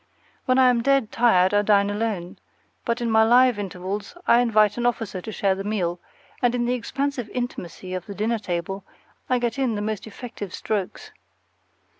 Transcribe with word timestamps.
When 0.45 0.57
I 0.57 0.71
am 0.71 0.81
dead 0.81 1.11
tired 1.11 1.53
I 1.53 1.61
dine 1.61 1.91
alone, 1.91 2.39
but 2.85 3.01
in 3.01 3.11
my 3.11 3.23
live 3.23 3.59
intervals 3.59 4.17
I 4.25 4.39
invite 4.39 4.75
an 4.77 4.87
officer 4.87 5.21
to 5.21 5.31
share 5.31 5.53
the 5.53 5.63
meal; 5.63 5.99
and 6.41 6.55
in 6.55 6.65
the 6.65 6.73
expansive 6.73 7.29
intimacy 7.29 7.93
of 7.93 8.07
the 8.07 8.15
dinner 8.15 8.39
table 8.39 8.83
I 9.29 9.37
get 9.37 9.59
in 9.59 9.75
my 9.75 9.81
most 9.81 10.07
effective 10.07 10.55
strokes. 10.55 11.11